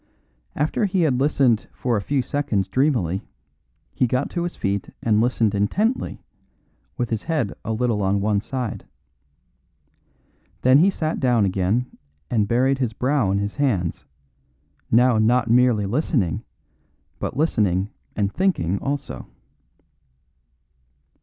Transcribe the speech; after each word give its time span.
After 0.55 0.85
he 0.85 1.01
had 1.01 1.19
listened 1.19 1.67
for 1.71 1.95
a 1.95 2.01
few 2.01 2.23
seconds 2.23 2.67
dreamily, 2.67 3.21
he 3.93 4.07
got 4.07 4.31
to 4.31 4.41
his 4.45 4.55
feet 4.55 4.89
and 5.03 5.21
listened 5.21 5.53
intently, 5.53 6.23
with 6.97 7.11
his 7.11 7.21
head 7.21 7.53
a 7.63 7.71
little 7.71 8.01
on 8.01 8.19
one 8.19 8.41
side. 8.41 8.87
Then 10.63 10.79
he 10.79 10.89
sat 10.89 11.19
down 11.19 11.45
again 11.45 11.85
and 12.31 12.47
buried 12.47 12.79
his 12.79 12.93
brow 12.93 13.29
in 13.29 13.37
his 13.37 13.57
hands, 13.57 14.03
now 14.89 15.19
not 15.19 15.51
merely 15.51 15.85
listening, 15.85 16.43
but 17.19 17.37
listening 17.37 17.91
and 18.15 18.33
thinking 18.33 18.79
also. 18.79 19.27